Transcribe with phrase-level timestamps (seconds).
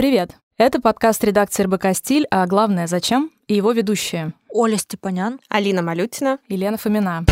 [0.00, 0.30] Привет!
[0.56, 6.38] Это подкаст редакции РБК «Стиль», а главное «Зачем?» и его ведущие Оля Степанян, Алина Малютина
[6.48, 7.26] и Лена Фомина.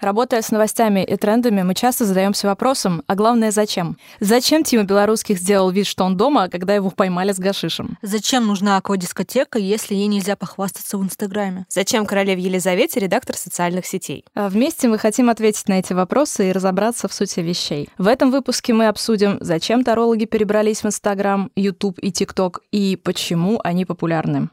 [0.00, 3.98] Работая с новостями и трендами, мы часто задаемся вопросом, а главное, зачем?
[4.18, 7.98] Зачем Тима Белорусских сделал вид, что он дома, когда его поймали с гашишем?
[8.00, 11.66] Зачем нужна аквадискотека, если ей нельзя похвастаться в Инстаграме?
[11.68, 14.24] Зачем королеве Елизавете редактор социальных сетей?
[14.34, 17.90] А вместе мы хотим ответить на эти вопросы и разобраться в сути вещей.
[17.98, 23.60] В этом выпуске мы обсудим, зачем тарологи перебрались в Инстаграм, Ютуб и ТикТок и почему
[23.62, 24.48] они популярны.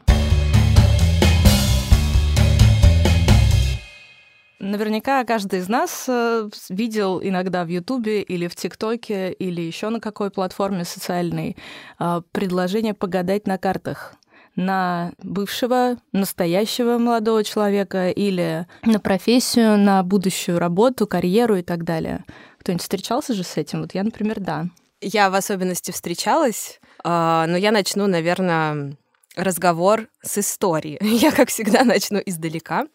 [4.60, 10.00] Наверняка каждый из нас э, видел иногда в Ютубе или в ТикТоке или еще на
[10.00, 11.56] какой платформе социальной
[12.00, 14.16] э, предложение погадать на картах
[14.58, 22.26] на бывшего, настоящего молодого человека или на профессию, на будущую работу, карьеру и так далее.
[22.60, 23.82] Кто-нибудь встречался же с этим?
[23.82, 24.66] Вот я, например, да.
[25.00, 28.98] Я в особенности встречалась, а, но я начну, наверное,
[29.36, 30.98] разговор с истории.
[31.02, 32.88] Я, как всегда, начну издалека.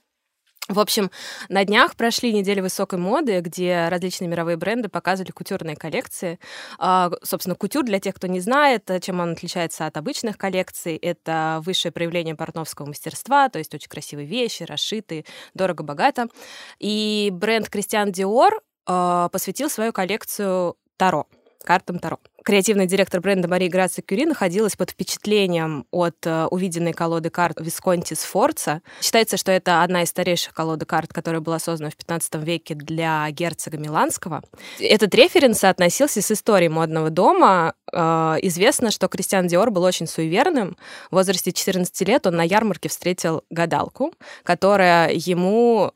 [0.69, 1.11] В общем,
[1.49, 6.39] на днях прошли недели высокой моды, где различные мировые бренды показывали кутюрные коллекции.
[6.79, 11.61] А, собственно, кутюр, для тех, кто не знает, чем он отличается от обычных коллекций, это
[11.65, 16.29] высшее проявление портновского мастерства, то есть очень красивые вещи, расшитые, дорого-богато.
[16.79, 21.27] И бренд Кристиан Диор посвятил свою коллекцию Таро
[21.63, 22.19] картам Таро.
[22.45, 28.15] Креативный директор бренда Мария Грация Кюри находилась под впечатлением от э, увиденной колоды карт Висконти
[28.15, 28.83] Сфорца.
[29.01, 33.31] Считается, что это одна из старейших колод карт, которая была создана в 15 веке для
[33.31, 34.43] герцога Миланского.
[34.81, 37.75] Этот референс соотносился с историей модного дома.
[37.93, 40.77] Э, известно, что Кристиан Диор был очень суеверным.
[41.11, 45.93] В возрасте 14 лет он на ярмарке встретил гадалку, которая ему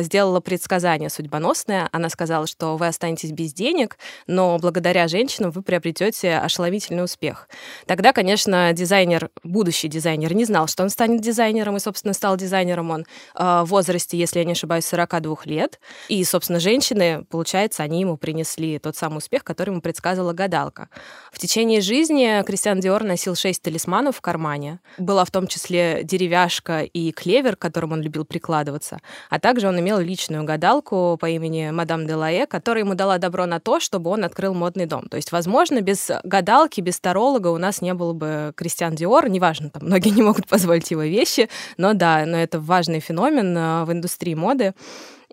[0.00, 1.88] сделала предсказание судьбоносное.
[1.92, 7.48] Она сказала, что вы останетесь без денег, но благодаря женщинам вы приобретете ошеломительный успех.
[7.86, 12.90] Тогда, конечно, дизайнер, будущий дизайнер, не знал, что он станет дизайнером, и, собственно, стал дизайнером
[12.90, 13.00] он
[13.34, 15.80] э, в возрасте, если я не ошибаюсь, 42 лет.
[16.08, 20.88] И, собственно, женщины, получается, они ему принесли тот самый успех, который ему предсказывала гадалка.
[21.32, 24.80] В течение жизни Кристиан Диор носил шесть талисманов в кармане.
[24.98, 28.98] Была в том числе деревяшка и клевер, к которым он любил прикладываться,
[29.28, 33.60] а также он имел личную гадалку по имени мадам Делае, которая ему дала добро на
[33.60, 35.08] то, чтобы он открыл модный дом.
[35.08, 39.28] То есть, возможно, без гадалки, без таролога у нас не было бы Кристиан Диор.
[39.28, 43.84] Неважно, там многие не могут позволить его вещи, но да, но это важный феномен э,
[43.84, 44.74] в индустрии моды,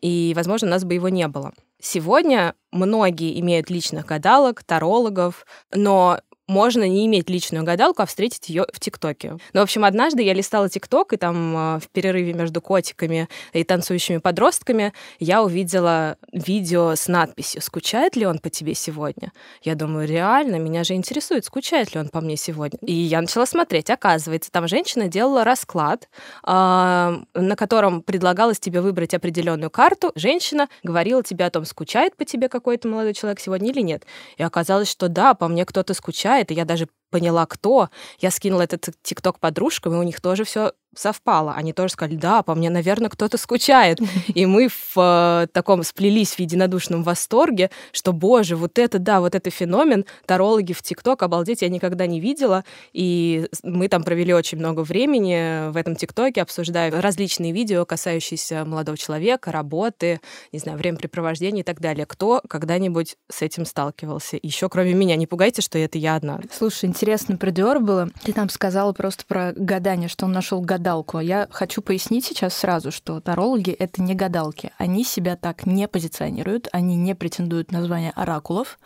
[0.01, 1.53] и, возможно, у нас бы его не было.
[1.79, 8.65] Сегодня многие имеют личных гадалок, тарологов, но можно не иметь личную гадалку, а встретить ее
[8.71, 9.37] в ТикТоке.
[9.53, 13.63] Ну, в общем, однажды я листала ТикТок, и там а, в перерыве между котиками и
[13.63, 19.31] танцующими подростками я увидела видео с надписью «Скучает ли он по тебе сегодня?»
[19.61, 22.79] Я думаю, реально, меня же интересует, скучает ли он по мне сегодня.
[22.81, 23.89] И я начала смотреть.
[23.89, 26.07] Оказывается, там женщина делала расклад,
[26.43, 30.11] а, на котором предлагалось тебе выбрать определенную карту.
[30.15, 34.05] Женщина говорила тебе о том, скучает по тебе какой-то молодой человек сегодня или нет.
[34.37, 37.89] И оказалось, что да, по мне кто-то скучает, это я даже поняла, кто.
[38.19, 41.53] Я скинула этот тикток подружкам, и у них тоже все совпало.
[41.53, 43.99] Они тоже сказали, да, по мне, наверное, кто-то скучает.
[44.33, 49.35] И мы в э, таком сплелись в единодушном восторге, что, боже, вот это, да, вот
[49.35, 50.05] это феномен.
[50.25, 52.63] Тарологи в ТикТок, обалдеть, я никогда не видела.
[52.93, 58.97] И мы там провели очень много времени в этом ТикТоке, обсуждая различные видео, касающиеся молодого
[58.97, 60.19] человека, работы,
[60.51, 62.05] не знаю, времяпрепровождения и так далее.
[62.05, 64.39] Кто когда-нибудь с этим сталкивался?
[64.41, 65.15] Еще кроме меня.
[65.15, 66.39] Не пугайте, что это я одна.
[66.51, 68.09] Слушай, интересно про Диор было.
[68.23, 71.19] Ты там сказала просто про гадание, что он нашел гадалку.
[71.19, 74.71] Я хочу пояснить сейчас сразу, что тарологи— это не гадалки.
[74.79, 78.79] Они себя так не позиционируют, они не претендуют на звание оракулов.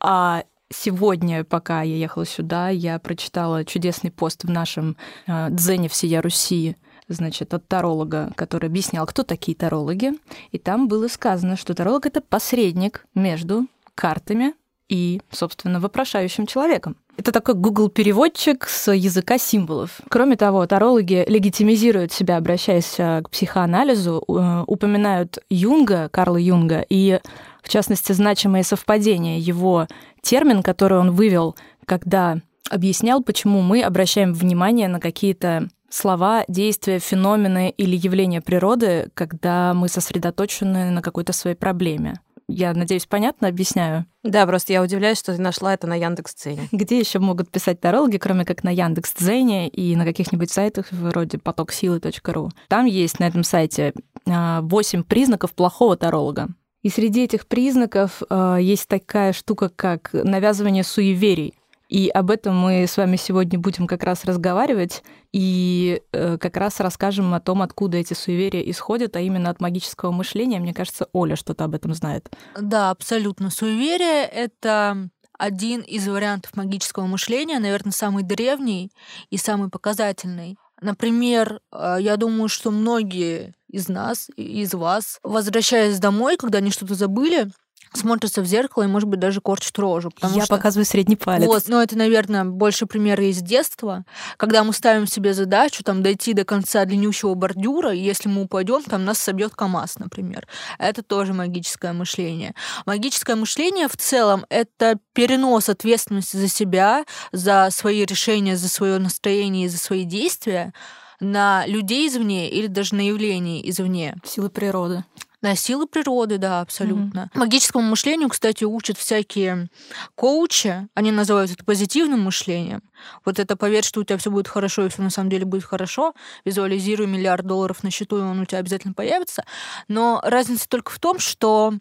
[0.00, 4.96] А сегодня, пока я ехала сюда, я прочитала чудесный пост в нашем
[5.26, 6.78] э, дзене всея Руси,
[7.08, 10.12] значит, от таролога, который объяснял, кто такие тарологи.
[10.50, 14.54] И там было сказано, что таролог— это посредник между картами
[14.88, 16.96] и, собственно, вопрошающим человеком.
[17.16, 20.00] Это такой Google-переводчик с языка символов.
[20.08, 27.20] Кроме того, тарологи легитимизируют себя, обращаясь э, к психоанализу, э, упоминают Юнга, Карла Юнга, и,
[27.62, 29.86] в частности, значимое совпадение, его
[30.22, 31.56] термин, который он вывел,
[31.86, 32.38] когда
[32.68, 39.88] объяснял, почему мы обращаем внимание на какие-то слова, действия, феномены или явления природы, когда мы
[39.88, 42.14] сосредоточены на какой-то своей проблеме
[42.48, 44.06] Я надеюсь, понятно объясняю.
[44.22, 46.68] Да, просто я удивляюсь, что ты нашла это на Яндекс.Цене.
[46.72, 52.50] Где еще могут писать тарологи, кроме как на Яндекс.Дзене и на каких-нибудь сайтах вроде потоксилы.ру.
[52.68, 53.94] Там есть на этом сайте
[54.26, 56.48] 8 признаков плохого таролога.
[56.82, 61.54] И среди этих признаков э, есть такая штука, как навязывание суеверий.
[61.88, 65.02] И об этом мы с вами сегодня будем как раз разговаривать
[65.32, 70.10] и э, как раз расскажем о том, откуда эти суеверия исходят, а именно от магического
[70.10, 70.60] мышления.
[70.60, 72.30] Мне кажется, Оля что-то об этом знает.
[72.58, 73.50] Да, абсолютно.
[73.50, 75.08] Суеверие— это
[75.38, 78.90] один из вариантов магического мышления, наверное, самый древний
[79.30, 80.56] и самый показательный.
[80.80, 86.94] Например, э, я думаю, что многие из нас, из вас, возвращаясь домой, когда они что-то
[86.94, 87.50] забыли,
[87.96, 90.10] смотрятся в зеркало и, может быть, даже корчат рожу.
[90.22, 90.54] Я что...
[90.54, 91.46] показываю средний палец.
[91.46, 94.04] Вот, но это, наверное, больше примеры из детства,
[94.36, 98.82] когда мы ставим себе задачу там дойти до конца длиннющего бордюра, и если мы упадем,
[98.82, 100.46] там нас собьет КАМАЗ, например.
[100.78, 102.54] Это тоже магическое мышление.
[102.86, 109.66] Магическое мышление в целом это перенос ответственности за себя, за свои решения, за свое настроение
[109.66, 110.72] и за свои действия
[111.20, 114.16] на людей извне или даже на явления извне.
[114.24, 115.04] Силы природы.
[115.44, 117.28] На силы природы, да, абсолютно.
[117.34, 117.38] Mm-hmm.
[117.38, 119.68] Магическому мышлению, кстати, учат всякие
[120.14, 120.88] коучи.
[120.94, 122.82] Они называют это позитивным мышлением.
[123.26, 125.64] Вот это поверь, что у тебя все будет хорошо, и все на самом деле будет
[125.64, 126.14] хорошо.
[126.46, 129.44] Визуализируй миллиард долларов на счету, и он у тебя обязательно появится.
[129.86, 131.74] Но разница только в том, что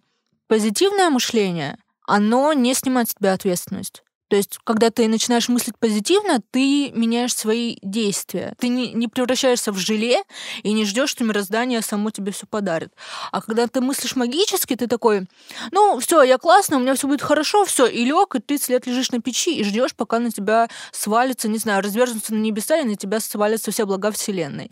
[0.47, 4.03] позитивное мышление, оно не снимает с тебя ответственность.
[4.29, 8.55] То есть, когда ты начинаешь мыслить позитивно, ты меняешь свои действия.
[8.57, 10.23] Ты не, не превращаешься в желе
[10.63, 12.93] и не ждешь, что мироздание само тебе все подарит.
[13.31, 15.27] А когда ты мыслишь магически, ты такой,
[15.71, 18.87] ну, все, я классно, у меня все будет хорошо, все, и лег, и 30 лет
[18.87, 22.85] лежишь на печи и ждешь, пока на тебя свалится, не знаю, разверзнутся на небеса, и
[22.85, 24.69] на тебя свалятся все блага Вселенной.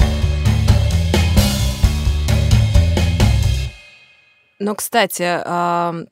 [4.63, 5.23] Но, кстати,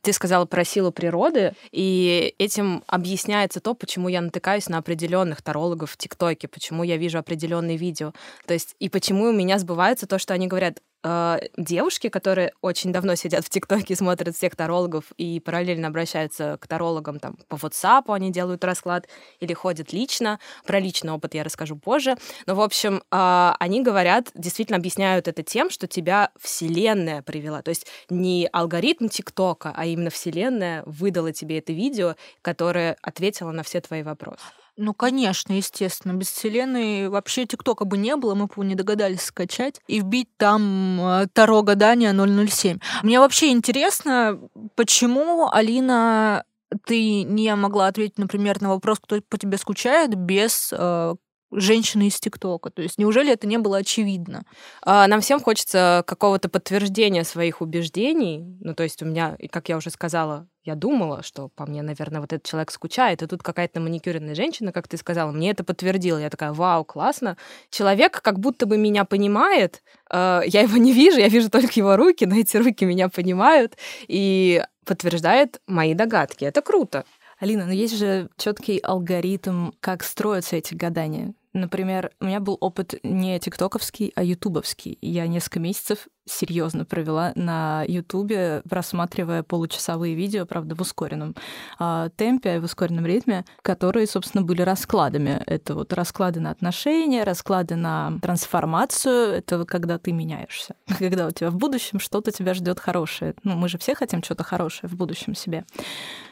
[0.02, 5.92] ты сказала про силу природы, и этим объясняется то, почему я натыкаюсь на определенных тарологов
[5.92, 8.12] в ТикТоке, почему я вижу определенные видео.
[8.48, 12.92] То есть, и почему у меня сбывается то, что они говорят, э, девушки, которые очень
[12.92, 18.04] давно сидят в ТикТоке, смотрят всех тарологов и параллельно обращаются к тарологам там по WhatsApp,
[18.08, 19.08] они делают расклад
[19.40, 20.40] или ходят лично.
[20.66, 22.16] Про личный опыт я расскажу позже.
[22.46, 27.62] Но, в общем, э, они говорят, действительно объясняют это тем, что тебя Вселенная привела.
[27.62, 33.64] То есть не алгоритм ТикТока, а именно Вселенная выдала тебе это видео, которое ответило на
[33.64, 34.44] все твои вопросы.
[34.82, 36.14] Ну, конечно, естественно.
[36.14, 41.02] Без вселенной вообще ТикТока бы не было, мы бы не догадались скачать и вбить там
[41.02, 42.80] э, Таро гадания 007.
[43.04, 44.40] Мне вообще интересно,
[44.76, 46.46] почему, Алина,
[46.86, 51.16] ты не могла ответить, например, на вопрос, кто по тебе скучает, без э,
[51.52, 52.70] женщины из ТикТока.
[52.70, 54.44] То есть неужели это не было очевидно?
[54.82, 58.58] А, нам всем хочется какого-то подтверждения своих убеждений.
[58.62, 62.22] Ну, то есть у меня, как я уже сказала, я думала, что по мне, наверное,
[62.22, 66.18] вот этот человек скучает, и тут какая-то маникюренная женщина, как ты сказала, мне это подтвердила.
[66.18, 67.38] Я такая, вау, классно.
[67.70, 69.82] Человек как будто бы меня понимает,
[70.12, 73.78] э, я его не вижу, я вижу только его руки, но эти руки меня понимают
[74.08, 76.46] и подтверждает мои догадки.
[76.46, 77.06] Это круто.
[77.40, 81.34] Алина, но есть же четкий алгоритм, как строятся эти гадания.
[81.54, 84.98] Например, у меня был опыт не тиктоковский, а ютубовский.
[85.02, 91.36] Я несколько месяцев серьезно провела на Ютубе, просматривая получасовые видео, правда, в ускоренном
[91.80, 95.42] э, темпе, в ускоренном ритме, которые, собственно, были раскладами.
[95.46, 99.34] Это вот расклады на отношения, расклады на трансформацию.
[99.34, 100.76] Это когда ты меняешься.
[101.00, 103.34] Когда у тебя в будущем что-то тебя ждет хорошее.
[103.44, 105.66] Ну, мы же все хотим что-то хорошее в будущем себе.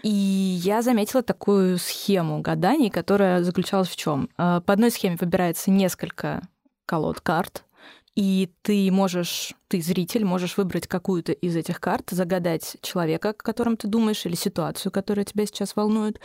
[0.04, 4.30] И я заметила такую схему гаданий, которая заключалась в чем?
[4.38, 6.42] А, по одной схеме выбирается несколько
[6.86, 7.63] колод карт,
[8.18, 13.78] и ты можешь, ты зритель, можешь выбрать какую-то из этих карт, загадать человека, о котором
[13.78, 16.20] ты думаешь, или ситуацию, которая тебя сейчас волнует.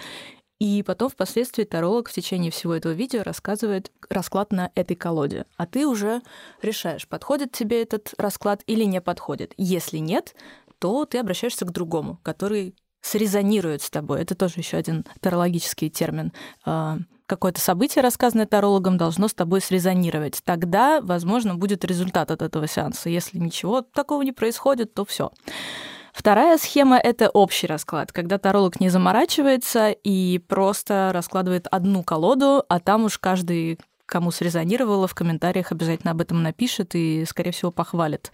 [0.58, 5.44] И потом впоследствии таролог в течение всего этого видео рассказывает расклад на этой колоде.
[5.58, 6.22] А ты уже
[6.62, 9.52] решаешь, подходит тебе этот расклад или не подходит.
[9.58, 10.34] Если нет,
[10.78, 14.22] то ты обращаешься к другому, который срезонирует с тобой.
[14.22, 16.32] Это тоже еще один тарологический термин
[16.64, 20.40] а, какое-то событие, рассказанное тарологом, должно с тобой срезонировать.
[20.44, 23.08] Тогда, возможно, будет результат от этого сеанса.
[23.08, 25.30] Если ничего такого не происходит, то все.
[26.12, 32.80] Вторая схема— это общий расклад, когда таролог не заморачивается и просто раскладывает одну колоду, а
[32.80, 38.30] там уж каждый кому срезонировало, в комментариях обязательно об этом напишет и, скорее всего, похвалит.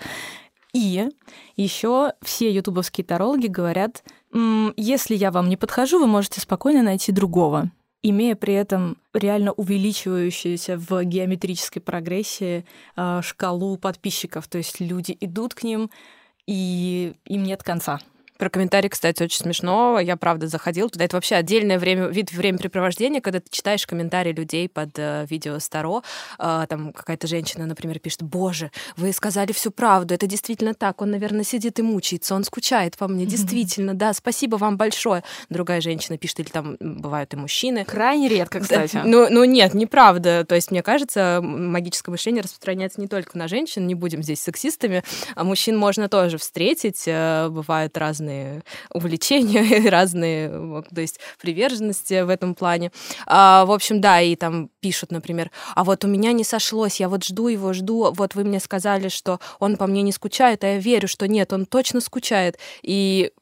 [0.73, 1.09] И
[1.57, 4.03] еще все ютубовские тарологи говорят,
[4.77, 7.71] если я вам не подхожу, вы можете спокойно найти другого
[8.03, 12.65] имея при этом реально увеличивающуюся в геометрической прогрессии
[12.97, 14.49] э, шкалу подписчиков.
[14.49, 15.91] То есть люди идут к ним,
[16.47, 18.01] и им нет конца.
[18.39, 19.99] Про комментарии, кстати, очень смешно.
[19.99, 21.05] Я, правда, заходила туда.
[21.05, 26.03] Это вообще отдельное время, вид времяпрепровождения, когда ты читаешь комментарии людей под э, видео Старо.
[26.39, 31.03] Э, там какая-то женщина, например, пишет, «Боже, вы сказали всю правду, это действительно так.
[31.03, 33.27] Он, наверное, сидит и мучается, он скучает по мне.
[33.27, 35.25] Действительно, да, спасибо вам большое».
[35.49, 37.85] Другая женщина пишет, или там бывают и мужчины.
[37.85, 39.01] Крайне редко, кстати.
[39.05, 40.45] Ну, ну нет, неправда.
[40.45, 45.03] То есть, мне кажется, магическое мышление распространяется не только на женщин, не будем здесь сексистами,
[45.35, 47.03] а мужчин можно тоже встретить.
[47.07, 48.28] Э, бывают разные
[48.93, 50.49] увлечения, разные,
[50.95, 52.93] то есть, приверженности в этом плане.
[53.27, 57.09] А, в общем, да, и там пишут, например, а вот у меня не сошлось, я
[57.09, 60.69] вот жду его, жду, вот вы мне сказали, что он по мне не скучает, а
[60.69, 62.59] я верю, что нет, он точно скучает.
[62.83, 63.33] И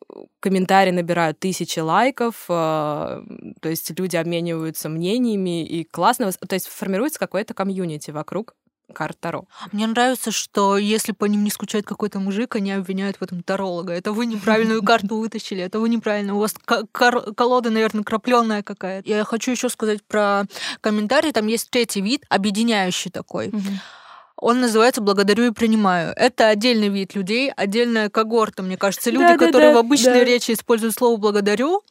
[0.41, 3.23] комментарии набирают тысячи лайков, э,
[3.61, 8.55] то есть люди обмениваются мнениями, и классно, то есть формируется какое-то комьюнити вокруг
[8.93, 9.45] карт Таро.
[9.73, 13.93] Мне нравится, что если по ним не скучает какой-то мужик, они обвиняют в этом таролога.
[13.93, 16.35] Это вы неправильную карту вытащили, это вы неправильно.
[16.35, 16.55] У вас
[16.93, 19.09] колода, наверное, крапленная какая-то.
[19.09, 20.45] Я хочу еще сказать про
[20.81, 21.33] комментарии.
[21.33, 23.49] Там есть третий вид, объединяющий такой.
[23.49, 23.63] Угу.
[24.39, 26.13] Он называется «Благодарю и принимаю».
[26.15, 29.11] Это отдельный вид людей, отдельная когорта, мне кажется.
[29.11, 30.25] Люди, да, которые да, в обычной да.
[30.25, 31.83] речи используют слово «благодарю»,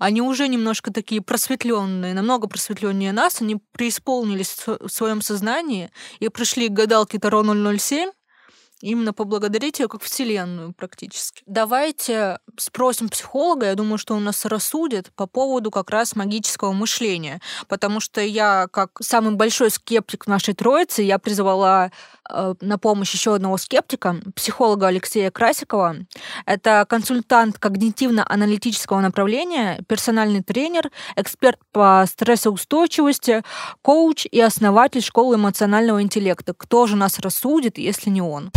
[0.00, 3.40] они уже немножко такие просветленные, намного просветленнее нас.
[3.40, 8.10] Они преисполнились в своем сознании и пришли к гадалке Таро 007,
[8.82, 11.42] именно поблагодарить ее как вселенную практически.
[11.46, 17.40] Давайте спросим психолога, я думаю, что он нас рассудит по поводу как раз магического мышления,
[17.68, 21.90] потому что я, как самый большой скептик в нашей троице, я призвала
[22.28, 25.96] на помощь еще одного скептика, психолога Алексея Красикова.
[26.46, 33.42] Это консультант когнитивно-аналитического направления, персональный тренер, эксперт по стрессоустойчивости,
[33.82, 36.54] коуч и основатель школы эмоционального интеллекта.
[36.54, 38.50] Кто же нас рассудит, если не он?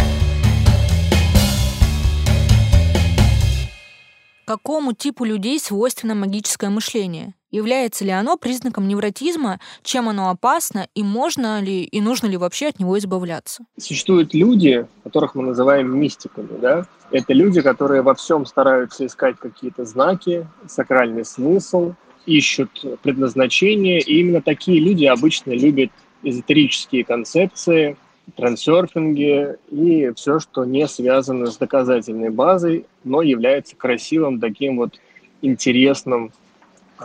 [4.46, 7.34] Какому типу людей свойственно магическое мышление?
[7.56, 12.68] Является ли оно признаком невротизма, чем оно опасно, и можно ли и нужно ли вообще
[12.68, 13.64] от него избавляться?
[13.78, 16.86] Существуют люди, которых мы называем мистиками, да?
[17.12, 21.94] Это люди, которые во всем стараются искать какие-то знаки, сакральный смысл,
[22.26, 22.72] ищут
[23.02, 25.92] предназначение, и именно такие люди обычно любят
[26.24, 27.96] эзотерические концепции,
[28.36, 35.00] трансерфинге и все, что не связано с доказательной базой, но является красивым таким вот
[35.42, 36.34] интересным,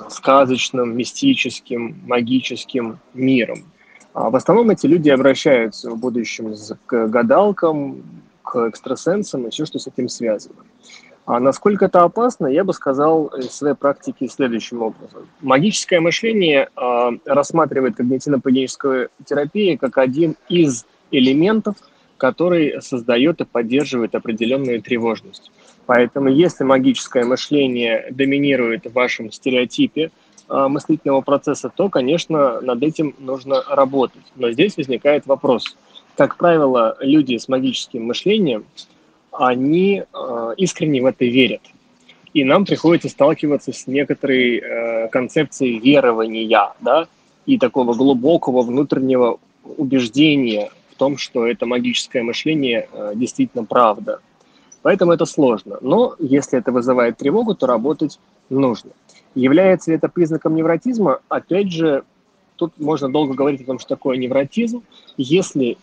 [0.09, 3.65] сказочным, мистическим, магическим миром.
[4.13, 6.55] А в основном эти люди обращаются в будущем
[6.87, 8.03] к гадалкам,
[8.43, 10.57] к экстрасенсам и все, что с этим связано.
[11.27, 15.29] А насколько это опасно, я бы сказал из своей практики следующим образом.
[15.41, 21.77] Магическое мышление э, рассматривает когнитивно-поведенческую терапию как один из элементов,
[22.17, 25.53] который создает и поддерживает определенную тревожность.
[25.87, 30.11] Поэтому если магическое мышление доминирует в вашем стереотипе
[30.49, 34.23] э, мыслительного процесса, то, конечно, над этим нужно работать.
[34.37, 35.77] Но здесь возникает вопрос.
[36.17, 38.65] Как правило, люди с магическим мышлением,
[39.33, 41.63] они э, искренне в это верят.
[42.33, 47.09] И нам приходится сталкиваться с некоторой э, концепцией верования, да,
[47.47, 50.71] и такого глубокого внутреннего убеждения
[51.01, 54.21] том, что это магическое мышление э, действительно правда.
[54.83, 55.79] Поэтому это сложно.
[55.81, 58.19] Но если это вызывает тревогу, то работать
[58.49, 58.91] нужно.
[59.35, 61.21] Является ли это признаком невротизма?
[61.29, 62.05] Опять же,
[62.57, 64.83] тут можно долго говорить о том, что такое невротизм.
[65.17, 65.77] Если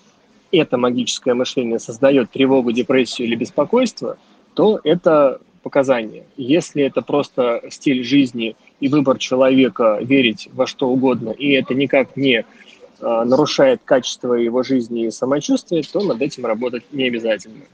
[0.52, 4.18] это магическое мышление создает тревогу, депрессию или беспокойство,
[4.54, 6.24] то это показание.
[6.38, 12.16] Если это просто стиль жизни и выбор человека верить во что угодно, и это никак
[12.16, 12.46] не
[13.00, 17.66] Э, нарушает качество его жизни и самочувствия, то над этим работать не обязательно.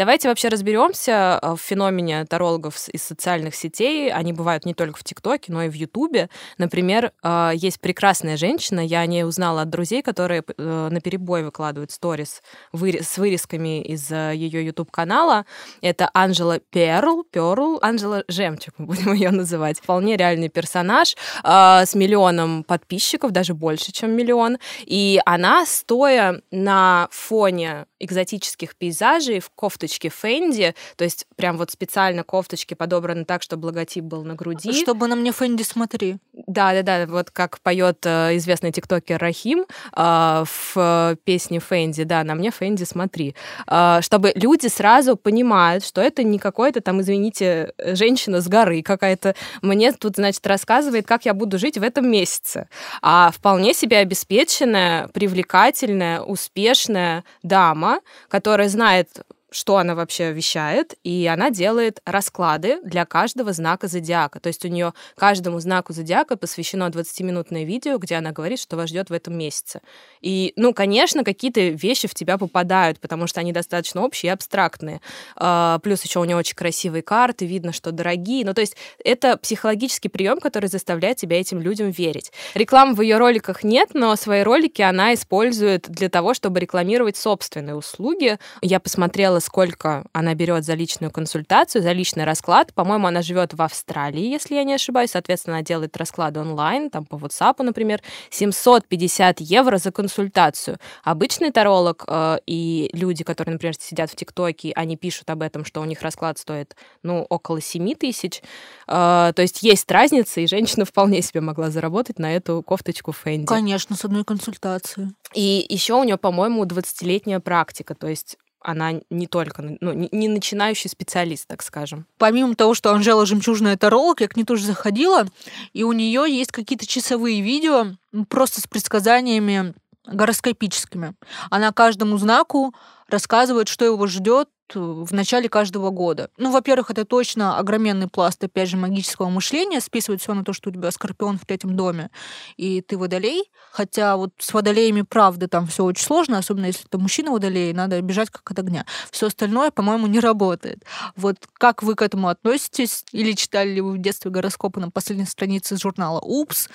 [0.00, 4.10] Давайте вообще разберемся э, в феномене тарологов из социальных сетей.
[4.10, 6.30] Они бывают не только в ТикТоке, но и в Ютубе.
[6.56, 11.44] Например, э, есть прекрасная женщина, я о ней узнала от друзей, которые э, на перебой
[11.44, 12.42] выкладывают сторис
[12.72, 15.44] с вырезками из ее Ютуб-канала.
[15.82, 19.80] Это Анжела Перл, Перл, Анжела Жемчуг, мы будем ее называть.
[19.80, 21.14] Вполне реальный персонаж
[21.44, 24.56] с миллионом подписчиков, даже больше, чем миллион.
[24.86, 32.24] И она, стоя на фоне экзотических пейзажей в кофточке Фэнди, то есть прям вот специально
[32.24, 34.72] кофточки подобраны так, чтобы логотип был на груди.
[34.72, 36.16] Чтобы на мне Фэнди смотри.
[36.32, 42.24] Да, да, да, вот как поет э, известный тиктокер Рахим э, в песне Фэнди, да,
[42.24, 43.34] на мне Фэнди смотри,
[43.66, 49.34] э, чтобы люди сразу понимают, что это не какой-то там, извините, женщина с горы какая-то,
[49.62, 52.68] мне тут, значит, рассказывает, как я буду жить в этом месяце,
[53.02, 57.89] а вполне себе обеспеченная, привлекательная, успешная дама,
[58.28, 59.08] которая знает
[59.50, 64.40] что она вообще вещает, и она делает расклады для каждого знака зодиака.
[64.40, 68.88] То есть у нее каждому знаку зодиака посвящено 20-минутное видео, где она говорит, что вас
[68.88, 69.80] ждет в этом месяце.
[70.20, 75.00] И, ну, конечно, какие-то вещи в тебя попадают, потому что они достаточно общие и абстрактные.
[75.36, 78.44] А, плюс еще у нее очень красивые карты, видно, что дорогие.
[78.44, 82.32] Ну, то есть это психологический прием, который заставляет тебя этим людям верить.
[82.54, 87.74] Рекламы в ее роликах нет, но свои ролики она использует для того, чтобы рекламировать собственные
[87.74, 88.38] услуги.
[88.62, 92.72] Я посмотрела сколько она берет за личную консультацию, за личный расклад.
[92.74, 95.10] По-моему, она живет в Австралии, если я не ошибаюсь.
[95.10, 98.02] Соответственно, она делает расклады онлайн, там по WhatsApp, например.
[98.30, 100.78] 750 евро за консультацию.
[101.02, 105.80] Обычный таролог э, и люди, которые, например, сидят в ТикТоке, они пишут об этом, что
[105.80, 108.42] у них расклад стоит, ну, около 7 тысяч.
[108.86, 113.46] Э, то есть есть разница, и женщина вполне себе могла заработать на эту кофточку Фэнди.
[113.46, 115.12] Конечно, с одной консультации.
[115.34, 117.94] И еще у нее, по-моему, 20-летняя практика.
[117.94, 122.06] То есть она не только, ну, не начинающий специалист, так скажем.
[122.18, 125.26] Помимо того, что Анжела Жемчужная таролог, я к ней тоже заходила,
[125.72, 127.86] и у нее есть какие-то часовые видео
[128.28, 129.74] просто с предсказаниями
[130.06, 131.14] гороскопическими.
[131.50, 132.74] Она каждому знаку
[133.10, 136.30] рассказывает, что его ждет в начале каждого года.
[136.36, 140.70] Ну, во-первых, это точно огроменный пласт, опять же, магического мышления, списывать все на то, что
[140.70, 142.10] у тебя скорпион в третьем доме,
[142.56, 143.50] и ты водолей.
[143.72, 148.00] Хотя вот с водолеями, правда, там все очень сложно, особенно если это мужчина водолей, надо
[148.00, 148.86] бежать как от огня.
[149.10, 150.84] Все остальное, по-моему, не работает.
[151.16, 153.04] Вот как вы к этому относитесь?
[153.12, 156.68] Или читали ли вы в детстве гороскопы на последней странице журнала «Упс»?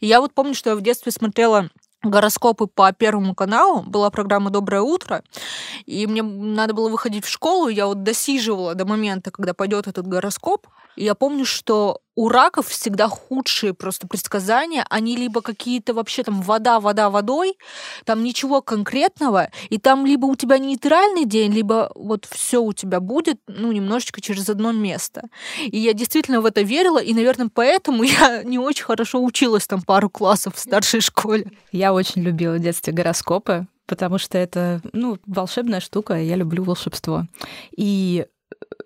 [0.00, 1.70] Я вот помню, что я в детстве смотрела
[2.10, 5.22] гороскопы по Первому каналу, была программа «Доброе утро»,
[5.84, 10.06] и мне надо было выходить в школу, я вот досиживала до момента, когда пойдет этот
[10.06, 14.84] гороскоп, и я помню, что у раков всегда худшие просто предсказания.
[14.88, 17.56] Они либо какие-то вообще там вода, вода, водой,
[18.04, 23.00] там ничего конкретного, и там либо у тебя нейтральный день, либо вот все у тебя
[23.00, 25.28] будет, ну, немножечко через одно место.
[25.60, 29.82] И я действительно в это верила, и, наверное, поэтому я не очень хорошо училась там
[29.82, 31.52] пару классов в старшей школе.
[31.70, 37.26] Я очень любила в детстве гороскопы, потому что это, ну, волшебная штука, я люблю волшебство.
[37.76, 38.26] И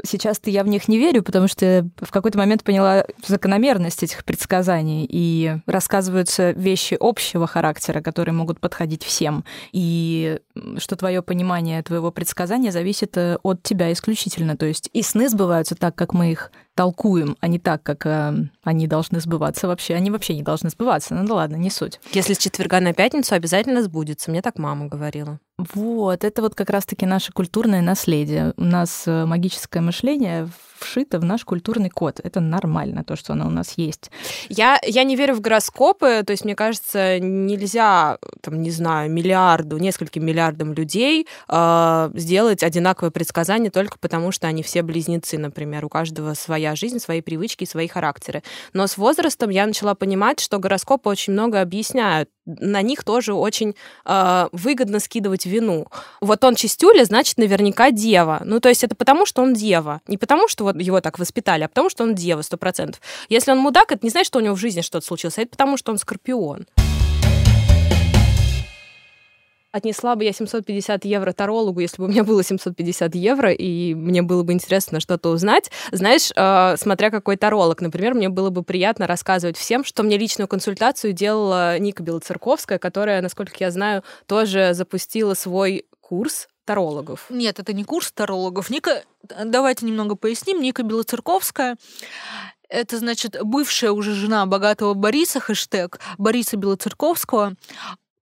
[0.05, 5.07] сейчас-то я в них не верю, потому что в какой-то момент поняла закономерность этих предсказаний,
[5.09, 10.39] и рассказываются вещи общего характера, которые могут подходить всем, и
[10.79, 14.57] что твое понимание твоего предсказания зависит э, от тебя исключительно.
[14.57, 16.51] То есть и сны сбываются так, как мы их
[16.81, 19.93] толкуем, а не так, как э, они должны сбываться вообще.
[19.97, 21.15] Они вообще не должны сбываться.
[21.15, 22.01] Ну да ладно, не суть.
[22.15, 24.31] Если с четверга на пятницу обязательно сбудется.
[24.31, 25.39] Мне так мама говорила.
[25.75, 28.55] Вот, это вот как раз-таки наше культурное наследие.
[28.57, 32.21] У нас э, магическое мышление вшито в наш культурный код.
[32.23, 34.11] Это нормально, то, что оно у нас есть.
[34.49, 39.77] Я, я не верю в гороскопы, то есть, мне кажется, нельзя, там, не знаю, миллиарду,
[39.77, 45.85] нескольким миллиардам людей э, сделать одинаковое предсказание только потому, что они все близнецы, например.
[45.85, 48.43] У каждого своя жизнь, свои привычки, свои характеры.
[48.73, 53.77] Но с возрастом я начала понимать, что гороскопы очень много объясняют на них тоже очень
[54.05, 55.87] э, выгодно скидывать вину.
[56.21, 58.43] Вот он чистюля, значит, наверняка дева.
[58.45, 60.01] Ну, то есть это потому, что он дева.
[60.09, 63.01] Не потому, что вот его так воспитали, а потому, что он дева, сто процентов.
[63.29, 65.51] Если он мудак, это не значит, что у него в жизни что-то случилось, а это
[65.51, 66.67] потому, что он скорпион
[69.73, 74.23] отнесла бы я 750 евро тарологу, если бы у меня было 750 евро, и мне
[74.23, 75.71] было бы интересно что-то узнать.
[75.93, 80.49] Знаешь, э, смотря какой таролог, например, мне было бы приятно рассказывать всем, что мне личную
[80.49, 87.27] консультацию делала Ника Белоцерковская, которая, насколько я знаю, тоже запустила свой курс тарологов.
[87.31, 88.71] Нет, это не курс тарологов.
[88.71, 90.61] Ника, давайте немного поясним.
[90.61, 91.77] Ника Белоцерковская
[92.69, 97.55] это, значит, бывшая уже жена богатого Бориса, хэштег Бориса Белоцерковского,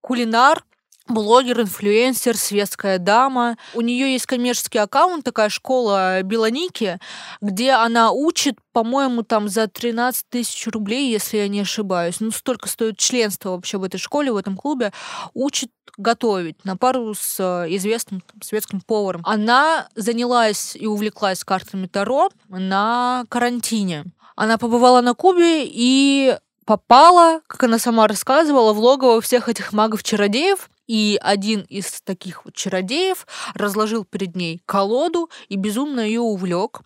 [0.01, 0.65] кулинар,
[1.09, 3.57] блогер, инфлюенсер, светская дама.
[3.75, 6.99] У нее есть коммерческий аккаунт, такая школа Белоники,
[7.41, 12.21] где она учит, по-моему, там за 13 тысяч рублей, если я не ошибаюсь.
[12.21, 14.93] Ну, столько стоит членство вообще в этой школе, в этом клубе.
[15.35, 19.23] Учит готовить на пару с э, известным там, светским поваром.
[19.25, 24.05] Она занялась и увлеклась картами Таро на карантине.
[24.37, 30.69] Она побывала на Кубе и попала, как она сама рассказывала, в логово всех этих магов-чародеев,
[30.89, 36.81] и один из таких вот чародеев разложил перед ней колоду и безумно ее увлек.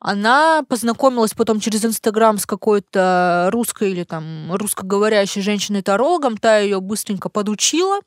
[0.00, 7.30] Она познакомилась потом через Инстаграм с какой-то русской или там русскоговорящей женщиной-тарологом, та ее быстренько
[7.30, 8.00] подучила.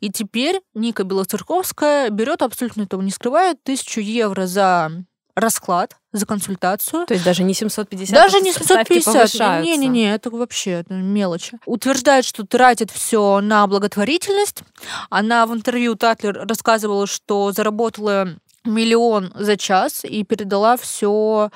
[0.00, 4.90] И теперь Ника Белоцерковская берет, абсолютно этого не скрывает, тысячу евро за
[5.36, 7.06] расклад за консультацию.
[7.06, 9.62] То есть даже не 750, даже не 750.
[9.62, 11.58] Не-не-не, это вообще это мелочи.
[11.66, 14.62] Утверждает, что тратит все на благотворительность.
[15.08, 18.28] Она в интервью Татлер рассказывала, что заработала
[18.64, 21.50] миллион за час и передала все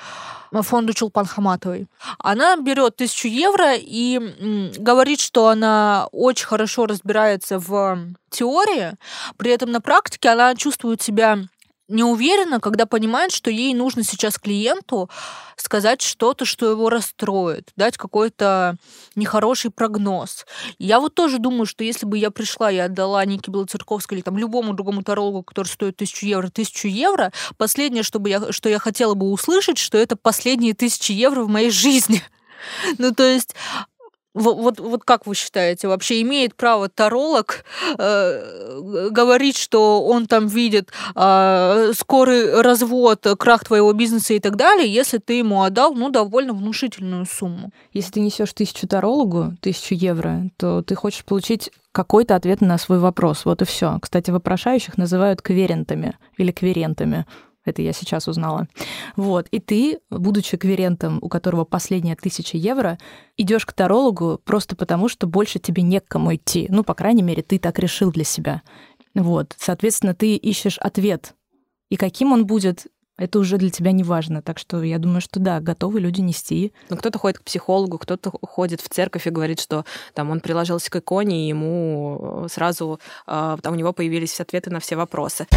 [0.51, 1.87] фонду Чулпан Хаматовой.
[2.17, 8.93] Она берет тысячу евро и говорит, что она очень хорошо разбирается в теории,
[9.37, 11.39] при этом на практике она чувствует себя
[11.87, 15.09] не уверена, когда понимает, что ей нужно сейчас клиенту
[15.55, 18.75] сказать что-то, что его расстроит, дать какой-то
[19.15, 20.45] нехороший прогноз.
[20.79, 24.37] Я вот тоже думаю, что если бы я пришла и отдала Нике Белоцерковской или там
[24.37, 28.79] любому другому тарологу, который стоит тысячу евро, тысячу евро, последнее, что, бы я, что я
[28.79, 32.21] хотела бы услышать, что это последние тысячи евро в моей жизни.
[32.97, 33.53] Ну, то есть
[34.35, 37.63] вот, вот, вот как вы считаете, вообще имеет право таролог
[37.97, 44.93] э, говорить, что он там видит э, скорый развод, крах твоего бизнеса и так далее,
[44.93, 47.71] если ты ему отдал, ну, довольно внушительную сумму?
[47.93, 52.99] Если ты несешь тысячу тарологу, тысячу евро, то ты хочешь получить какой-то ответ на свой
[52.99, 53.45] вопрос.
[53.45, 53.97] Вот и все.
[54.01, 57.25] Кстати, вопрошающих называют кверентами или кверентами.
[57.65, 58.67] Это я сейчас узнала.
[59.15, 59.47] Вот.
[59.49, 62.97] И ты, будучи кверентом, у которого последняя тысяча евро,
[63.37, 66.67] идешь к тарологу просто потому, что больше тебе не к кому идти.
[66.69, 68.61] Ну, по крайней мере, ты так решил для себя.
[69.15, 69.55] Вот.
[69.57, 71.33] Соответственно, ты ищешь ответ.
[71.89, 74.41] И каким он будет, это уже для тебя не важно.
[74.41, 76.73] Так что я думаю, что да, готовы люди нести.
[76.89, 80.91] Ну, кто-то ходит к психологу, кто-то ходит в церковь и говорит, что там он приложился
[80.91, 85.47] к иконе, и ему сразу э, там у него появились ответы на все вопросы.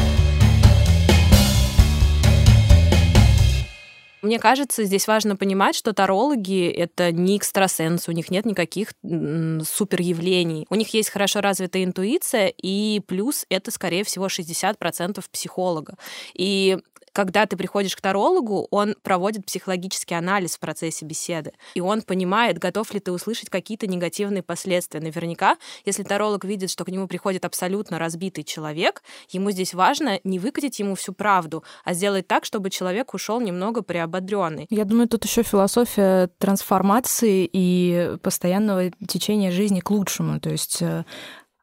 [4.22, 10.00] Мне кажется, здесь важно понимать, что тарологи— это не экстрасенсы, у них нет никаких супер
[10.00, 10.66] явлений.
[10.70, 15.96] У них есть хорошо развитая интуиция, и плюс это, скорее всего, 60% психолога.
[16.34, 16.78] И
[17.12, 22.58] когда ты приходишь к тарологу, он проводит психологический анализ в процессе беседы, и он понимает,
[22.58, 25.00] готов ли ты услышать какие-то негативные последствия.
[25.00, 30.38] Наверняка, если таролог видит, что к нему приходит абсолютно разбитый человек, ему здесь важно не
[30.38, 34.66] выкатить ему всю правду, а сделать так, чтобы человек ушел немного приободренный.
[34.70, 40.40] Я думаю, тут еще философия трансформации и постоянного течения жизни к лучшему.
[40.40, 41.04] То есть э,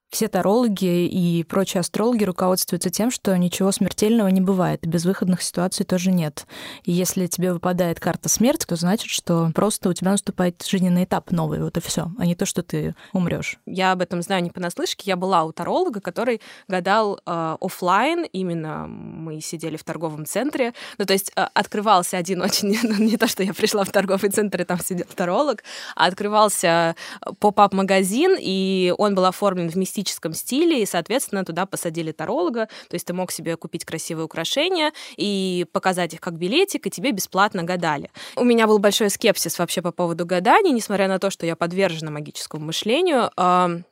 [0.09, 5.85] все тарологи и прочие астрологи руководствуются тем, что ничего смертельного не бывает, и безвыходных ситуаций
[5.85, 6.47] тоже нет.
[6.83, 11.31] И если тебе выпадает карта смерти, то значит, что просто у тебя наступает жизненный этап
[11.31, 13.57] новый, вот и все, а не то, что ты умрешь.
[13.65, 15.03] Я об этом знаю не понаслышке.
[15.05, 16.39] Я была у таролога, который
[16.69, 20.73] гадал э, офлайн, именно мы сидели в торговом центре.
[20.97, 22.75] Ну, то есть э, открывался один очень...
[22.85, 25.63] Ну, не то, что я пришла в торговый центр, и там сидел таролог,
[25.95, 26.95] а открывался
[27.39, 32.93] поп-ап-магазин, и он был оформлен в мистическом классическом стиле, и, соответственно, туда посадили таролога, то
[32.93, 37.63] есть ты мог себе купить красивые украшения и показать их как билетик, и тебе бесплатно
[37.63, 38.11] гадали.
[38.35, 42.11] У меня был большой скепсис вообще по поводу гаданий, несмотря на то, что я подвержена
[42.11, 43.31] магическому мышлению,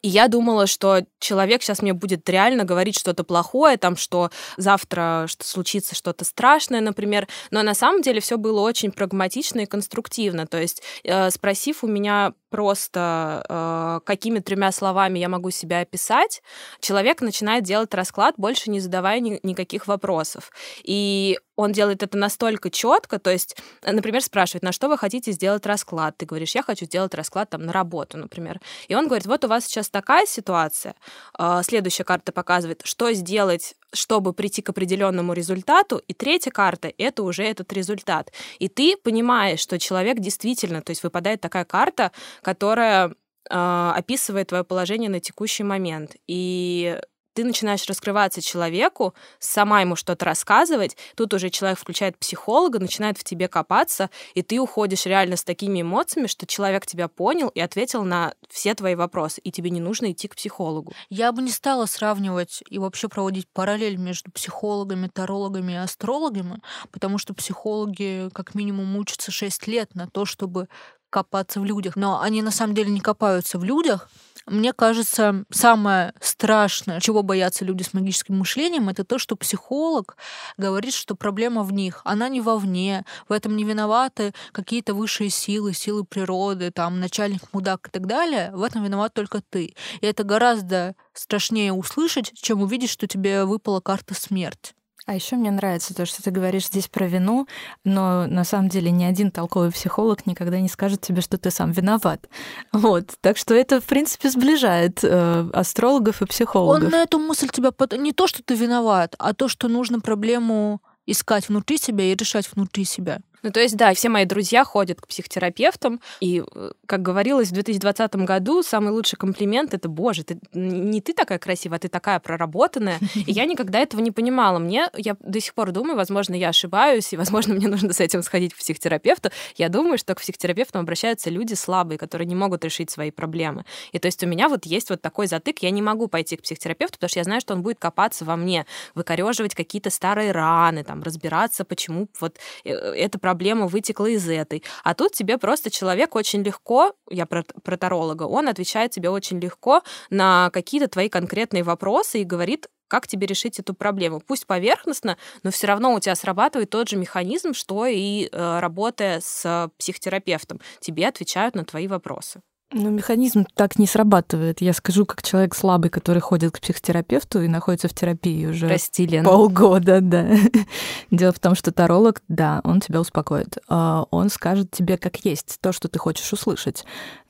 [0.01, 5.25] и я думала, что человек сейчас мне будет реально говорить что-то плохое, там, что завтра
[5.27, 10.45] что случится что-то страшное, например, но на самом деле все было очень прагматично и конструктивно,
[10.45, 16.41] то есть э, спросив у меня просто э, какими тремя словами я могу себя описать,
[16.79, 20.51] человек начинает делать расклад, больше не задавая ни, никаких вопросов.
[20.83, 25.31] И он делает это настолько четко, то есть, э, например, спрашивает, на что вы хотите
[25.31, 26.17] сделать расклад?
[26.17, 28.59] Ты говоришь, я хочу сделать расклад там на работу, например.
[28.87, 30.95] И он говорит, вот у вас сейчас такая ситуация.
[31.37, 36.01] А, следующая карта показывает, что сделать, чтобы прийти к определенному результату.
[36.07, 38.31] И третья карта— это уже этот результат.
[38.57, 43.13] И ты понимаешь, что человек действительно, то есть выпадает такая карта, которая
[43.49, 46.15] описывает твое положение на текущий момент.
[46.27, 46.99] И
[47.33, 53.23] ты начинаешь раскрываться человеку, сама ему что-то рассказывать, тут уже человек включает психолога, начинает в
[53.23, 58.03] тебе копаться, и ты уходишь реально с такими эмоциями, что человек тебя понял и ответил
[58.03, 60.93] на все твои вопросы, и тебе не нужно идти к психологу.
[61.09, 67.17] Я бы не стала сравнивать и вообще проводить параллель между психологами, тарологами и астрологами, потому
[67.17, 70.67] что психологи как минимум учатся 6 лет на то, чтобы
[71.13, 71.95] копаться в людях.
[71.95, 74.09] Но они на самом деле не копаются в людях,
[74.45, 80.17] мне кажется, самое страшное, чего боятся люди с магическим мышлением, это то, что психолог
[80.57, 82.01] говорит, что проблема в них.
[82.03, 83.05] Она не вовне.
[83.29, 88.51] В этом не виноваты какие-то высшие силы, силы природы, там, начальник мудак и так далее.
[88.53, 89.75] В этом виноват только ты.
[90.01, 94.75] И это гораздо страшнее услышать, чем увидеть, что тебе выпала карта смерть.
[95.05, 97.45] А еще мне нравится то, что ты говоришь здесь про вину,
[97.83, 101.71] но на самом деле ни один толковый психолог никогда не скажет тебе, что ты сам
[101.71, 102.29] виноват.
[102.71, 103.11] Вот.
[103.19, 106.83] Так что это, в принципе, сближает э, астрологов и психологов.
[106.85, 107.71] Он на эту мысль тебя...
[107.97, 112.49] Не то, что ты виноват, а то, что нужно проблему искать внутри себя и решать
[112.53, 113.19] внутри себя.
[113.43, 117.53] Ну, то есть, да, все мои друзья ходят к психотерапевтам, и, э, как говорилось, в
[117.53, 122.19] 2020 году самый лучший комплимент— это, боже, ты, не ты такая красивая, а ты такая
[122.19, 122.99] проработанная.
[123.15, 124.59] И я никогда этого не понимала.
[124.59, 128.23] Мне, я до сих пор думаю, возможно, я ошибаюсь, и, возможно, мне нужно с этим
[128.23, 129.29] сходить к психотерапевту.
[129.57, 133.65] Я думаю, что к психотерапевтам обращаются люди слабые, которые не могут решить свои проблемы.
[133.91, 136.43] И то есть у меня вот есть вот такой затык, я не могу пойти к
[136.43, 140.85] психотерапевту, потому что я знаю, что он будет копаться во мне, выкореживать какие-то старые раны,
[140.85, 143.32] там, разбираться, почему вот э, эта проблема
[143.67, 144.63] вытекла из этой.
[144.83, 149.39] А тут тебе просто человек очень легко, я про, про таролога, он отвечает тебе очень
[149.39, 154.19] легко на какие-то твои конкретные вопросы и говорит, как тебе решить эту проблему.
[154.19, 159.19] Пусть поверхностно, но все равно у тебя срабатывает тот же механизм, что и э, работая
[159.19, 160.59] с психотерапевтом.
[160.79, 162.41] Тебе отвечают на твои вопросы.
[162.73, 164.61] Ну, механизм так не срабатывает.
[164.61, 169.05] Я скажу, как человек слабый, который ходит к психотерапевту и находится в терапии уже Прости,
[169.05, 169.23] Лен.
[169.23, 170.27] полгода, да.
[171.11, 173.57] Дело в том, что таролог, да, он тебя успокоит.
[173.67, 176.83] А он скажет тебе, как есть, то, что ты хочешь услышать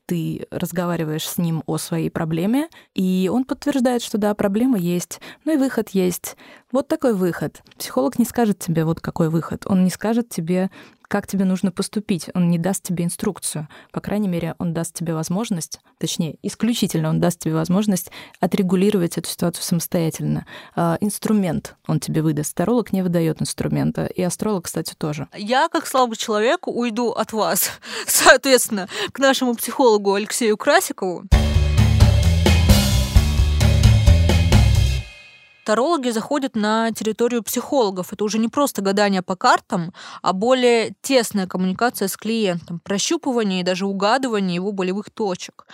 [0.06, 5.54] ты разговариваешь с ним о своей проблеме, и он подтверждает, что да, проблема есть, ну
[5.54, 6.36] и выход есть.
[6.74, 7.62] Вот такой выход.
[7.78, 9.62] Психолог не скажет тебе, вот какой выход.
[9.68, 10.72] Он не скажет тебе,
[11.08, 12.32] как тебе нужно поступить.
[12.34, 13.68] Он не даст тебе инструкцию.
[13.92, 18.10] По крайней мере, он даст тебе возможность, точнее, исключительно он даст тебе возможность
[18.40, 20.48] отрегулировать эту ситуацию самостоятельно.
[20.76, 22.56] А, инструмент он тебе выдаст.
[22.56, 24.08] Таролог не выдает инструмента.
[24.08, 25.28] И астролог, кстати, тоже.
[25.38, 27.70] Я, как слабый человек, уйду от вас,
[28.08, 31.26] соответственно, к нашему психологу Алексею Красикову.
[35.66, 38.14] Тарологи заходят на территорию психологов.
[38.14, 43.64] Это уже не просто гадание по картам, а более тесная коммуникация с клиентом, прощупывание и
[43.64, 45.66] даже угадывание его болевых точек.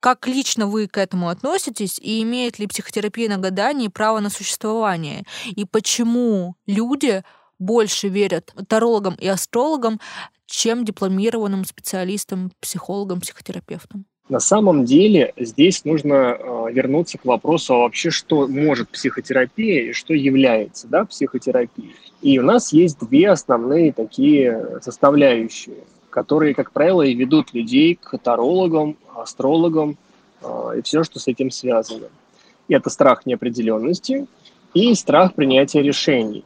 [0.00, 5.24] Как лично вы к этому относитесь и имеет ли психотерапия на гадании право на существование?
[5.46, 7.24] И почему люди
[7.58, 10.00] больше верят тарологам и астрологам,
[10.46, 14.06] чем дипломированным специалистам, психологам, психотерапевтам?
[14.28, 19.92] На самом деле здесь нужно э, вернуться к вопросу а вообще, что может психотерапия и
[19.92, 21.94] что является да, психотерапией.
[22.22, 25.76] И у нас есть две основные такие составляющие,
[26.10, 29.96] которые, как правило, и ведут людей к тарологам, астрологам
[30.42, 32.08] э, и все, что с этим связано.
[32.66, 34.26] И это страх неопределенности
[34.74, 36.44] и страх принятия решений.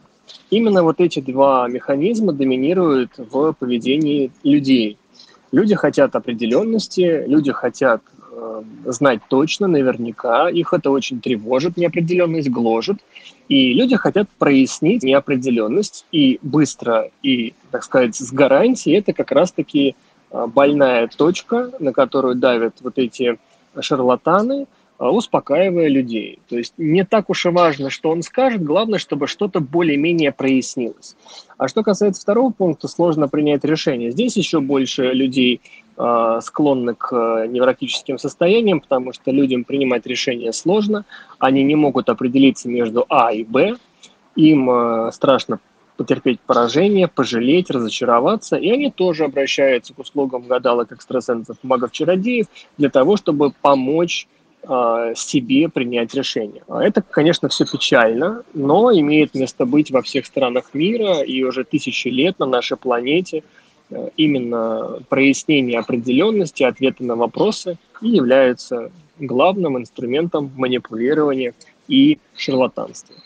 [0.50, 4.98] Именно вот эти два механизма доминируют в поведении людей–
[5.52, 10.48] Люди хотят определенности, люди хотят э, знать точно, наверняка.
[10.48, 12.98] Их это очень тревожит, неопределенность гложет.
[13.48, 18.98] И люди хотят прояснить неопределенность и быстро, и, так сказать, с гарантией.
[18.98, 19.96] Это как раз-таки
[20.30, 23.38] э, больная точка, на которую давят вот эти
[23.80, 24.66] шарлатаны–
[25.08, 26.40] успокаивая людей.
[26.48, 31.16] То есть не так уж и важно, что он скажет, главное, чтобы что-то более-менее прояснилось.
[31.56, 34.10] А что касается второго пункта, сложно принять решение.
[34.10, 35.62] Здесь еще больше людей
[35.96, 41.06] э, склонны к невротическим состояниям, потому что людям принимать решения сложно,
[41.38, 43.76] они не могут определиться между А и Б,
[44.36, 45.60] им э, страшно
[45.96, 52.46] потерпеть поражение, пожалеть, разочароваться, и они тоже обращаются к услугам гадалок, экстрасенсов, магов-чародеев
[52.78, 54.26] для того, чтобы помочь
[54.62, 56.62] себе принять решение.
[56.68, 61.64] А это, конечно, все печально, но имеет место быть во всех странах мира и уже
[61.64, 63.42] тысячи лет на нашей планете
[63.90, 71.54] э, именно прояснение определенности, ответы на вопросы и являются главным инструментом манипулирования
[71.88, 73.16] и шарлатанства.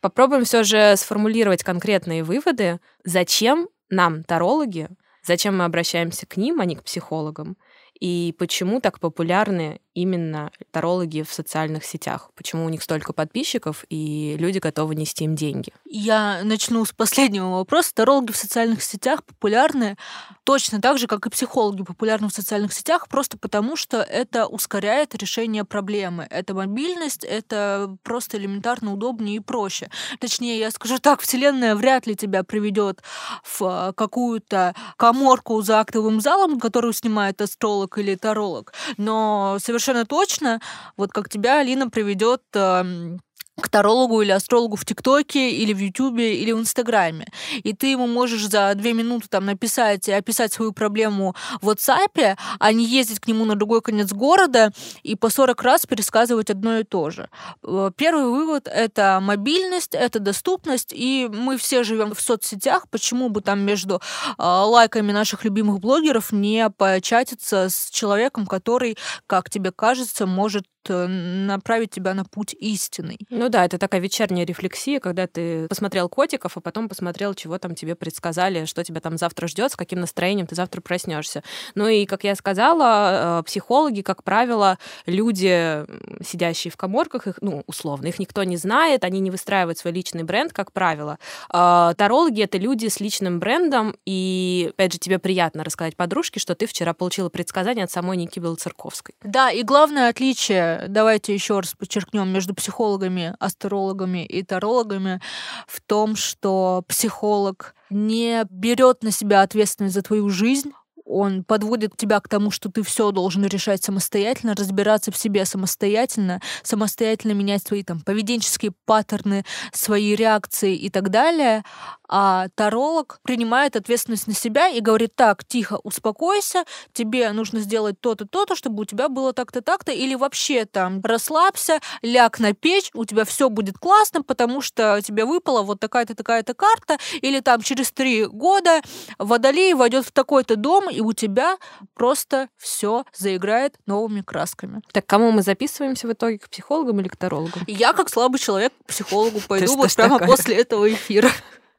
[0.00, 4.88] Попробуем все же сформулировать конкретные выводы, зачем нам, тарологи,
[5.24, 7.56] Зачем мы обращаемся к ним, а не к психологам?
[7.98, 12.30] И почему так популярны именно тарологи в социальных сетях?
[12.34, 15.72] Почему у них столько подписчиков и люди готовы нести им деньги?
[15.84, 17.94] Я начну с последнего вопроса.
[17.94, 19.96] Тарологи в социальных сетях популярны
[20.42, 25.14] точно так же, как и психологи популярны в социальных сетях, просто потому что это ускоряет
[25.14, 26.26] решение проблемы.
[26.28, 29.88] Это мобильность, это просто элементарно удобнее и проще.
[30.18, 33.02] Точнее, я скажу так, Вселенная вряд ли тебя приведет
[33.44, 38.72] в какую-то коморку за актовым залом, которую снимает астролог или таролог.
[38.96, 40.60] Но совершенно точно,
[40.96, 43.20] вот как тебя Алина приведет эм,
[43.60, 47.26] к тарологу или астрологу в ТикТоке или в Ютубе или в Инстаграме.
[47.62, 52.72] И ты ему можешь за две минуты там написать описать свою проблему в WhatsApp, а
[52.72, 56.84] не ездить к нему на другой конец города и по 40 раз пересказывать одно и
[56.84, 57.28] то же.
[57.62, 63.40] Э, первый вывод— это мобильность, это доступность, и мы все живем в соцсетях, почему бы
[63.40, 70.26] там между э, лайками наших любимых блогеров не початиться с человеком, который, как тебе кажется,
[70.26, 73.18] может направить тебя на путь истинный.
[73.30, 77.74] Ну да, это такая вечерняя рефлексия, когда ты посмотрел котиков, а потом посмотрел, чего там
[77.74, 81.42] тебе предсказали, что тебя там завтра ждет, с каким настроением ты завтра проснешься.
[81.74, 85.84] Ну и, как я сказала, э, психологи, как правило, люди,
[86.24, 90.22] сидящие в коморках, их, ну, условно, их никто не знает, они не выстраивают свой личный
[90.22, 91.18] бренд, как правило.
[91.48, 96.54] А, тарологи— это люди с личным брендом, и, опять же, тебе приятно рассказать подружке, что
[96.54, 99.14] ты вчера получила предсказание от самой Ники Белоцерковской.
[99.22, 105.20] Да, и главное отличие, давайте еще раз подчеркнем, между психологами, астрологами и тарологами
[105.66, 110.72] в том, что психолог не берет на себя ответственность за твою жизнь,
[111.14, 116.40] он подводит тебя к тому, что ты все должен решать самостоятельно, разбираться в себе самостоятельно,
[116.64, 121.62] самостоятельно менять свои там поведенческие паттерны, свои реакции и так далее.
[122.08, 128.26] А таролог принимает ответственность на себя и говорит, так, тихо, успокойся, тебе нужно сделать то-то,
[128.26, 133.04] то-то, чтобы у тебя было так-то, так-то, или вообще там расслабься, ляг на печь, у
[133.04, 137.90] тебя все будет классно, потому что тебе выпала вот такая-то, такая-то карта, или там через
[137.90, 138.82] три года
[139.18, 141.58] водолей войдет в такой-то дом, и у тебя
[141.94, 144.82] просто все заиграет новыми красками.
[144.92, 147.62] Так кому мы записываемся в итоге, к психологам или к тарологам?
[147.66, 151.30] Я, как слабый человек, к психологу пойду вот прямо после этого эфира.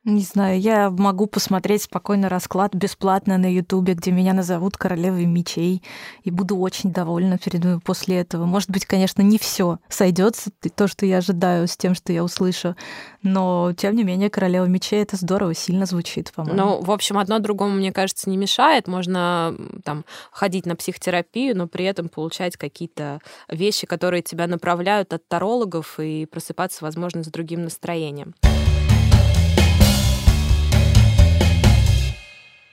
[0.05, 5.81] Не знаю, я могу посмотреть спокойно расклад бесплатно на Ютубе, где меня назовут королевой мечей,
[6.23, 8.45] и буду очень довольна перед после этого.
[8.45, 12.75] Может быть, конечно, не все сойдется, то, что я ожидаю, с тем, что я услышу,
[13.23, 16.55] но тем не менее королева мечей это здорово, сильно звучит, по-моему.
[16.55, 18.87] Ну, в общем, одно другому, мне кажется, не мешает.
[18.87, 25.27] Можно там ходить на психотерапию, но при этом получать какие-то вещи, которые тебя направляют от
[25.27, 28.35] тарологов и просыпаться, возможно, с другим настроением.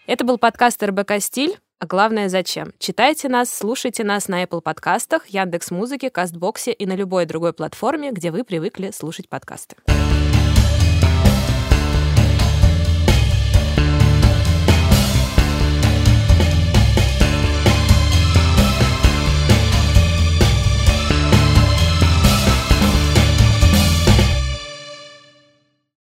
[0.07, 1.59] Это был подкаст РБК «Стиль».
[1.79, 2.73] А главное, зачем?
[2.79, 8.11] Читайте нас, слушайте нас на Apple подкастах, Яндекс Музыке, Кастбоксе и на любой другой платформе,
[8.11, 9.77] где вы привыкли слушать подкасты.